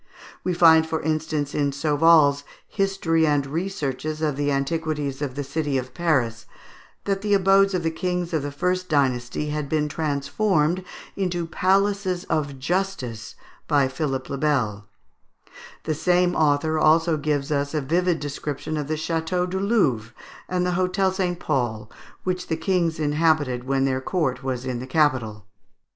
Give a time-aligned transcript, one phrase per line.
[0.43, 5.77] We find, for instance, in Sauval's "History and Researches of the Antiquities of the City
[5.77, 6.47] of Paris,"
[7.05, 10.83] that the abodes of the kings of the first dynasty had been transformed
[11.15, 13.35] into Palaces of Justice
[13.67, 14.87] by Philip le Bel;
[15.83, 20.15] the same author also gives us a vivid description of the Château du Louvre,
[20.49, 21.39] and the Hôtel St.
[21.39, 21.91] Paul,
[22.23, 25.45] which the kings inhabited when their court was in the capital.